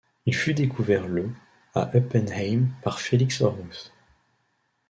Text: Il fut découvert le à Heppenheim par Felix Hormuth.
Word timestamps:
Il 0.25 0.33
fut 0.33 0.55
découvert 0.55 1.07
le 1.07 1.29
à 1.75 1.91
Heppenheim 1.93 2.69
par 2.81 2.99
Felix 2.99 3.39
Hormuth. 3.41 3.93